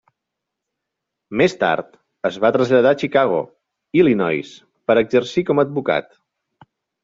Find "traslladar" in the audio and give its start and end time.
2.57-2.95